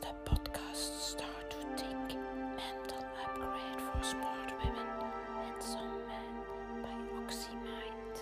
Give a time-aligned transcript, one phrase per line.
[0.00, 2.18] de podcast Start to Think
[2.56, 4.88] Mental Upgrade for Smart Women
[5.44, 6.34] and Some Men
[6.82, 8.14] by OxyMind.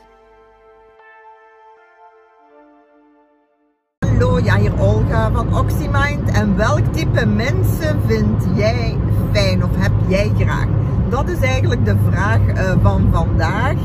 [3.98, 6.30] Hallo, ja hier Olga van OxyMind.
[6.30, 8.98] En welk type mensen vind jij
[9.32, 10.68] fijn of heb jij graag?
[11.08, 13.76] Dat is eigenlijk de vraag eh, van vandaag.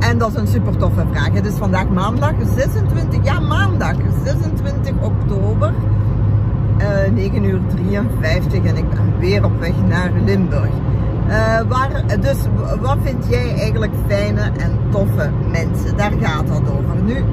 [0.00, 1.32] En dat is een super toffe vraag.
[1.32, 5.72] Het is vandaag maandag 26, ja maandag 26 oktober.
[6.78, 10.70] Eh 9 uur 53 en ik ben weer op weg naar Limburg.
[11.28, 12.36] Eh, waar, dus
[12.80, 15.96] wat vind jij eigenlijk fijne en toffe mensen?
[15.96, 17.02] Daar gaat dat over.
[17.04, 17.24] Nu,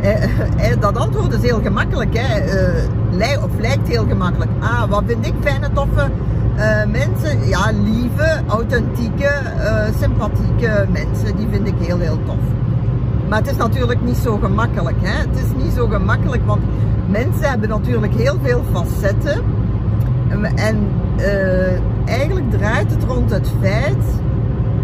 [0.00, 0.22] eh,
[0.70, 2.18] eh, dat antwoord is heel gemakkelijk.
[2.18, 2.40] Hè?
[2.40, 4.50] Eh, of lijkt heel gemakkelijk.
[4.60, 6.10] Ah, wat vind ik fijne, toffe
[6.56, 7.48] eh, mensen?
[7.48, 11.36] Ja, lieve, authentieke, eh, sympathieke mensen.
[11.36, 12.38] Die vind ik heel, heel tof.
[13.28, 14.96] Maar het is natuurlijk niet zo gemakkelijk.
[15.00, 15.18] Hè?
[15.18, 16.62] Het is niet zo gemakkelijk, want
[17.08, 19.42] mensen hebben natuurlijk heel veel facetten.
[20.54, 20.78] En,
[21.16, 24.04] eh, eigenlijk draait het rond het feit,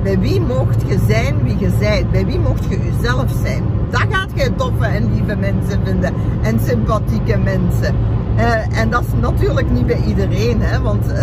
[0.03, 2.11] bij wie mocht je zijn wie je bent?
[2.11, 3.63] Bij wie mocht je jezelf zijn?
[3.91, 7.95] Dat gaat je toffe en lieve mensen vinden en sympathieke mensen.
[8.41, 11.19] Eh, en dat is natuurlijk niet bij iedereen, hè, want eh,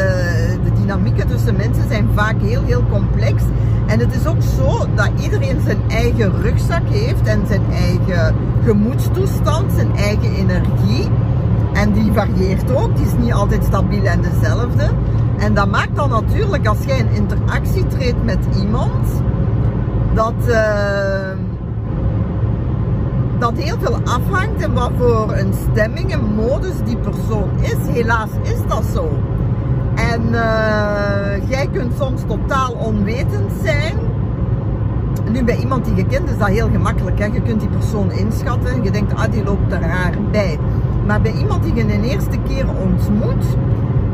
[0.64, 3.44] de dynamieken tussen mensen zijn vaak heel, heel complex.
[3.88, 9.72] En het is ook zo dat iedereen zijn eigen rugzak heeft en zijn eigen gemoedstoestand,
[9.74, 11.10] zijn eigen energie.
[11.74, 14.90] En die varieert ook, die is niet altijd stabiel en dezelfde.
[15.38, 19.08] En dat maakt dan natuurlijk, als jij in interactie treedt met iemand,
[20.14, 21.47] dat, eh,
[23.40, 27.94] dat heel veel afhangt en wat voor een stemming en modus die persoon is.
[27.94, 29.10] Helaas is dat zo.
[29.96, 33.96] En eh, jij kunt soms totaal onwetend zijn.
[35.32, 37.20] Nu bij iemand die je kent is dat heel gemakkelijk.
[37.20, 37.26] Hè?
[37.26, 38.84] Je kunt die persoon inschatten.
[38.84, 40.60] Je denkt, ah die loopt er raar bij.
[41.06, 43.46] Maar bij iemand die je een eerste keer ontmoet,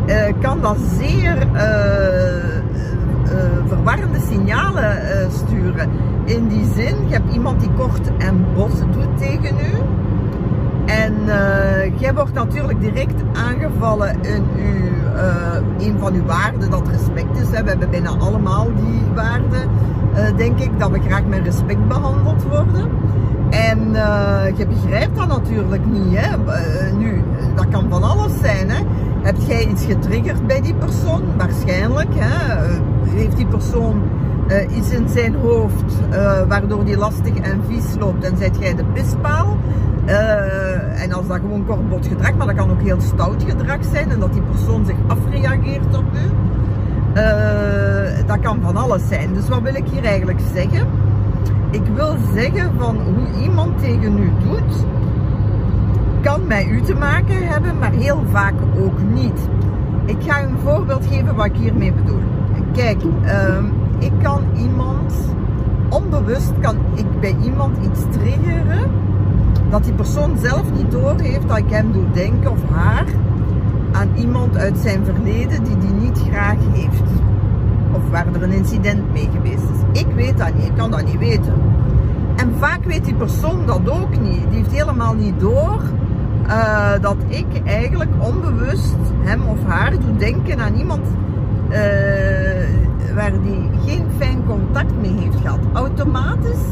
[0.05, 2.62] eh, kan dat zeer eh,
[3.67, 5.89] verwarrende signalen eh, sturen.
[6.25, 9.77] In die zin, je hebt iemand die kort en bos doet tegen u.
[10.85, 16.87] En eh, jij wordt natuurlijk direct aangevallen in uw, eh, een van uw waarden, dat
[16.87, 17.47] respect is.
[17.51, 17.63] Hè.
[17.63, 19.69] We hebben bijna allemaal die waarden,
[20.13, 22.89] eh, denk ik, dat we graag met respect behandeld worden.
[23.49, 26.17] En eh, je begrijpt dat natuurlijk niet.
[26.17, 26.51] Hè.
[26.51, 27.23] Eh, nu,
[27.55, 28.69] dat kan van alles zijn.
[28.69, 28.83] Hè.
[29.21, 31.21] Heb jij iets getriggerd bij die persoon?
[31.37, 32.09] Waarschijnlijk.
[32.15, 32.65] Hè.
[33.15, 34.01] Heeft die persoon
[34.47, 38.75] eh, iets in zijn hoofd eh, waardoor die lastig en vies loopt en zijt jij
[38.75, 39.57] de pispaal?
[40.05, 44.11] Eh, en als dat gewoon kortbot gedrag, maar dat kan ook heel stout gedrag zijn
[44.11, 46.31] en dat die persoon zich afreageert op u.
[48.25, 49.33] Dat kan van alles zijn.
[49.33, 50.87] Dus wat wil ik hier eigenlijk zeggen?
[51.69, 54.85] Ik wil zeggen van hoe iemand tegen u doet,
[56.21, 59.39] kan met u te maken hebben, maar heel vaak ook niet.
[60.05, 62.21] Ik ga u een voorbeeld geven wat ik hiermee bedoel.
[62.73, 63.65] Kijk, ehm,
[63.99, 65.13] ik kan iemand,
[65.89, 68.91] onbewust kan ik bij iemand iets triggeren,
[69.69, 73.05] dat die persoon zelf niet doorheeft dat ik hem doe denken of haar
[73.91, 77.09] aan iemand uit zijn verleden die die niet graag heeft.
[77.91, 80.01] Of waar er een incident mee geweest is.
[80.01, 81.53] Ik weet dat niet, ik kan dat niet weten.
[82.35, 84.49] En vaak weet die persoon dat ook niet.
[84.49, 85.81] Die heeft helemaal niet door
[86.47, 91.01] eh, dat ik eigenlijk onbewust hem of haar doe denken aan iemand
[91.73, 95.59] eh, waar die geen fijn contact mee heeft gehad.
[95.73, 96.65] Automatisch,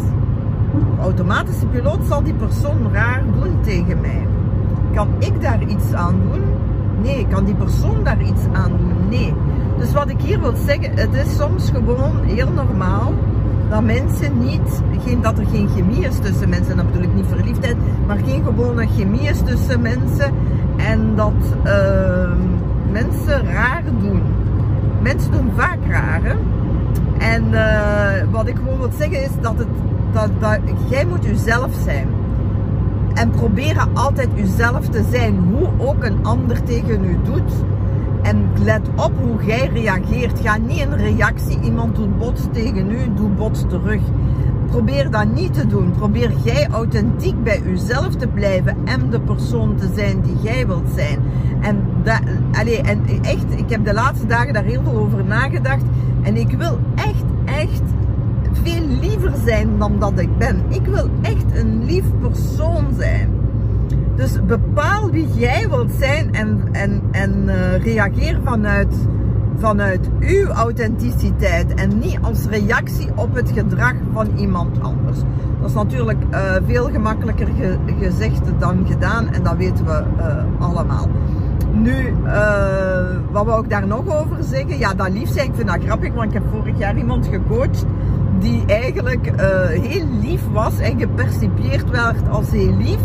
[1.01, 4.27] automatische piloot zal die persoon raar doen tegen mij.
[4.93, 6.43] Kan ik daar iets aan doen?
[7.01, 7.27] Nee.
[7.27, 9.09] Kan die persoon daar iets aan doen?
[9.09, 9.33] Nee.
[9.77, 13.13] Dus wat ik hier wil zeggen, het is soms gewoon heel normaal
[13.69, 17.25] dat mensen niet, geen, dat er geen chemie is tussen mensen, dat bedoel ik niet
[17.27, 17.75] verliefdheid,
[18.07, 20.33] maar geen gewone chemie is tussen mensen
[20.77, 22.60] en dat ehm.
[25.01, 26.23] Mensen doen vaak raar.
[26.23, 26.35] Hè?
[27.17, 29.67] En eh, wat ik gewoon wil zeggen is dat, het,
[30.11, 32.07] dat, dat jij moet jezelf zijn.
[33.13, 37.51] En proberen altijd uzelf te zijn, hoe ook een ander tegen u doet.
[38.21, 40.39] En let op hoe jij reageert.
[40.39, 41.59] Ga niet in reactie.
[41.59, 44.01] Iemand doet bots tegen u, doe bots terug.
[44.71, 45.91] Probeer dat niet te doen.
[45.91, 50.89] Probeer jij authentiek bij uzelf te blijven en de persoon te zijn die jij wilt
[50.95, 51.19] zijn.
[51.61, 52.19] En, dat,
[52.83, 55.83] en echt, ik heb de laatste dagen daar heel veel over nagedacht.
[56.21, 57.81] En ik wil echt, echt
[58.63, 60.61] veel liever zijn dan dat ik ben.
[60.67, 63.29] Ik wil echt een lief persoon zijn.
[64.15, 68.95] Dus bepaal wie jij wilt zijn en, en, en uh, reageer vanuit,
[69.61, 75.17] vanuit uw authenticiteit en niet als reactie op het gedrag van iemand anders.
[75.59, 80.67] Dat is natuurlijk uh, veel gemakkelijker ge gezegd dan gedaan en dat weten we uh,
[80.67, 81.07] allemaal.
[81.73, 84.77] Nu, uh, wat wou ik daar nog over zeggen?
[84.77, 87.85] Ja, dat lief zijn, ik vind dat grappig, want ik heb vorig jaar iemand gecoacht
[88.41, 89.35] die eigenlijk uh,
[89.67, 92.99] heel lief was en gepercipieerd werd als heel lief.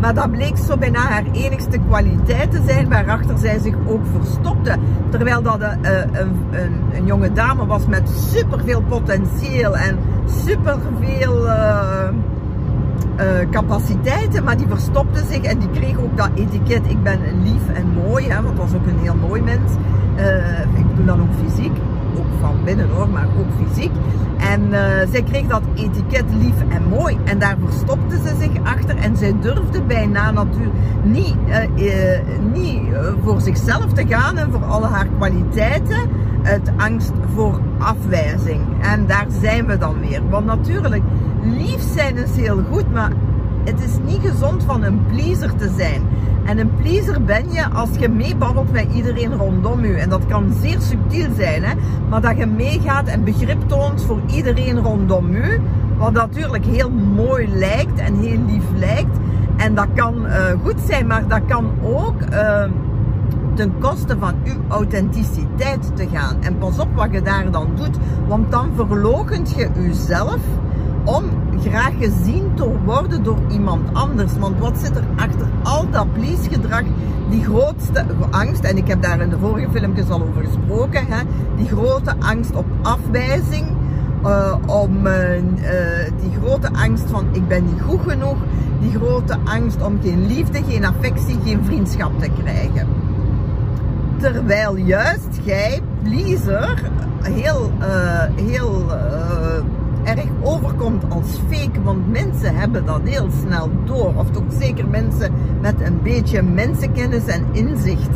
[0.00, 4.76] Maar dat bleek zo bijna haar enigste kwaliteit te zijn, waarachter zij zich ook verstopte.
[5.10, 9.98] Terwijl dat een, een, een, een jonge dame was met superveel potentieel en
[10.44, 12.08] superveel uh,
[13.50, 16.82] capaciteiten, maar die verstopte zich en die kreeg ook dat etiket.
[16.90, 19.72] Ik ben lief en mooi, hè, want was ook een heel mooi mens.
[20.76, 21.72] Ik bedoel dan ook fysiek,
[22.18, 23.92] ook van binnen hoor, maar ook fysiek.
[24.38, 24.78] En uh,
[25.10, 27.18] zij kreeg dat etiket lief en mooi.
[27.24, 28.96] En daar verstopte ze zich achter.
[28.96, 32.18] En zij durfde bijna natuurlijk niet, uh, uh,
[32.52, 32.82] niet
[33.24, 36.00] voor zichzelf te gaan en voor alle haar kwaliteiten.
[36.42, 38.60] Uit angst voor afwijzing.
[38.80, 40.28] En daar zijn we dan weer.
[40.30, 41.02] Want natuurlijk,
[41.42, 43.10] lief zijn is heel goed, maar
[43.64, 46.02] het is niet gezond van een pleaser te zijn.
[46.44, 49.94] En een pleaser ben je als je meebabbelt met iedereen rondom je.
[49.94, 51.74] En dat kan zeer subtiel zijn, hè?
[52.08, 55.60] maar dat je meegaat en begrip toont voor iedereen rondom je.
[55.98, 59.16] Wat natuurlijk heel mooi lijkt en heel lief lijkt.
[59.56, 62.64] En dat kan uh, goed zijn, maar dat kan ook uh,
[63.54, 66.36] ten koste van uw authenticiteit te gaan.
[66.40, 70.38] En pas op wat je daar dan doet, want dan verlogent je uzelf
[71.04, 71.24] om
[71.60, 74.38] graag gezien te worden door iemand anders.
[74.38, 76.82] Want wat zit er achter al dat please gedrag?
[77.30, 81.22] Die grootste angst, en ik heb daar in de vorige filmpjes al over gesproken, hè,
[81.56, 83.66] die grote angst op afwijzing,
[84.24, 85.42] uh, om uh, uh,
[86.20, 88.36] die grote angst van ik ben niet goed genoeg,
[88.80, 92.86] die grote angst om geen liefde, geen affectie, geen vriendschap te krijgen.
[94.18, 96.90] Terwijl juist jij, pleaser,
[97.22, 97.70] heel,
[98.34, 98.84] heel
[100.04, 104.12] erg overkomt als fake, want mensen hebben dat heel snel door.
[104.16, 108.10] Of toch zeker mensen met een beetje mensenkennis en inzicht.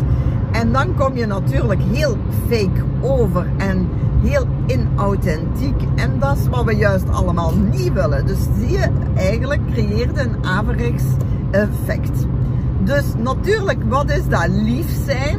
[0.53, 2.17] En dan kom je natuurlijk heel
[2.49, 3.89] fake over en
[4.23, 5.83] heel inauthentiek.
[5.95, 8.27] En dat is wat we juist allemaal niet willen.
[8.27, 11.05] Dus zie je, eigenlijk creëert een averechts
[11.51, 12.27] effect.
[12.85, 14.49] Dus natuurlijk, wat is dat?
[14.49, 15.39] Lief zijn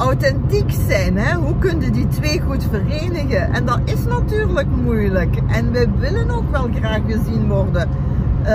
[0.00, 1.16] authentiek zijn.
[1.16, 1.34] Hè?
[1.34, 3.52] Hoe kunnen die twee goed verenigen?
[3.52, 5.36] En dat is natuurlijk moeilijk.
[5.46, 7.88] En we willen ook wel graag gezien worden
[8.42, 8.48] uh,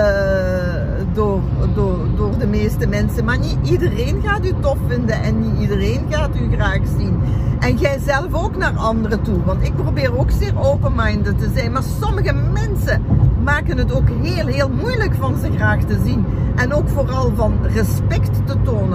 [1.12, 1.40] door,
[1.74, 3.24] door, door de meeste mensen.
[3.24, 7.20] Maar niet iedereen gaat u tof vinden en niet iedereen gaat u graag zien.
[7.60, 9.44] En jij zelf ook naar anderen toe.
[9.44, 11.72] Want ik probeer ook zeer open-minded te zijn.
[11.72, 13.02] Maar sommige mensen
[13.42, 16.24] maken het ook heel, heel moeilijk van ze graag te zien.
[16.56, 18.85] En ook vooral van respect te tonen.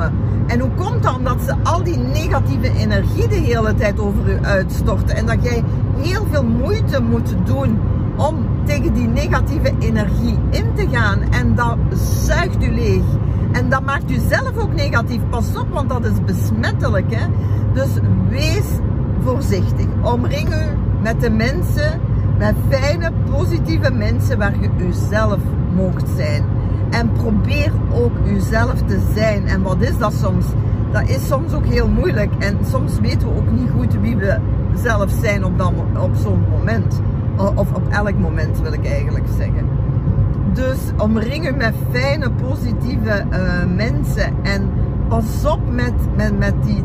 [0.47, 4.37] En hoe komt dan dat ze al die negatieve energie de hele tijd over u
[4.41, 5.15] uitstorten?
[5.15, 5.63] En dat jij
[5.97, 7.79] heel veel moeite moet doen
[8.15, 11.21] om tegen die negatieve energie in te gaan.
[11.21, 11.77] En dat
[12.25, 13.03] zuigt u leeg.
[13.51, 15.21] En dat maakt u zelf ook negatief.
[15.29, 17.15] Pas op, want dat is besmettelijk.
[17.15, 17.25] Hè?
[17.73, 17.89] Dus
[18.29, 18.65] wees
[19.23, 19.85] voorzichtig.
[20.01, 21.99] Omring u met de mensen,
[22.37, 25.39] met fijne, positieve mensen waar je uzelf
[25.75, 26.43] moogt zijn.
[26.91, 29.47] En probeer ook uzelf te zijn.
[29.47, 30.45] En wat is dat soms?
[30.91, 32.33] Dat is soms ook heel moeilijk.
[32.39, 34.37] En soms weten we ook niet goed wie we
[34.75, 35.71] zelf zijn op, dat,
[36.01, 37.01] op zo'n moment.
[37.55, 39.67] Of op elk moment wil ik eigenlijk zeggen.
[40.53, 44.33] Dus omring met fijne, positieve uh, mensen.
[44.41, 44.69] En
[45.07, 46.83] pas op met, met, met die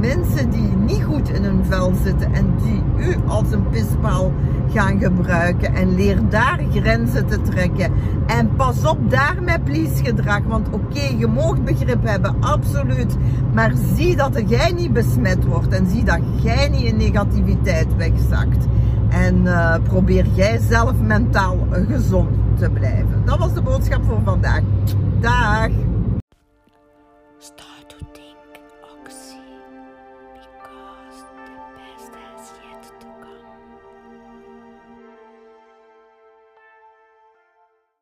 [0.00, 4.32] mensen die niet goed in hun vel zitten en die u als een pispaal
[4.72, 7.92] gaan gebruiken en leer daar grenzen te trekken.
[8.26, 13.16] En pas op daar met please gedrag, want oké, okay, je mag begrip hebben, absoluut.
[13.52, 18.66] Maar zie dat jij niet besmet wordt en zie dat jij niet in negativiteit wegzakt.
[19.08, 22.28] En uh, probeer jij zelf mentaal gezond
[22.58, 23.22] te blijven.
[23.24, 24.60] Dat was de boodschap voor vandaag.
[25.20, 25.70] Dag!